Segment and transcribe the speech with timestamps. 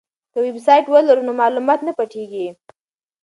[0.31, 2.47] که ویبسایټ ولرو نو معلومات نه پټیږي.